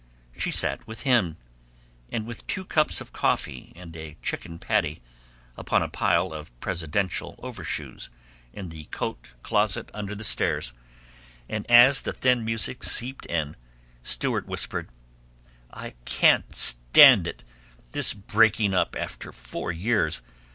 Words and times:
She 0.35 0.49
sat 0.49 0.87
with 0.87 1.01
him, 1.01 1.37
and 2.11 2.25
with 2.25 2.47
two 2.47 2.65
cups 2.65 3.01
of 3.01 3.13
coffee 3.13 3.71
and 3.75 3.95
a 3.95 4.17
chicken 4.23 4.57
patty, 4.57 4.99
upon 5.55 5.83
a 5.83 5.87
pile 5.89 6.33
of 6.33 6.59
presidential 6.59 7.35
overshoes 7.37 8.09
in 8.51 8.69
the 8.69 8.85
coat 8.85 9.33
closet 9.43 9.91
under 9.93 10.15
the 10.15 10.23
stairs, 10.23 10.73
and 11.47 11.69
as 11.69 12.01
the 12.01 12.13
thin 12.13 12.43
music 12.43 12.83
seeped 12.83 13.27
in, 13.27 13.55
Stewart 14.01 14.47
whispered: 14.47 14.89
"I 15.71 15.91
can't 16.05 16.55
stand 16.55 17.27
it, 17.27 17.43
this 17.91 18.11
breaking 18.15 18.73
up 18.73 18.95
after 18.97 19.31
four 19.31 19.71
years! 19.71 20.23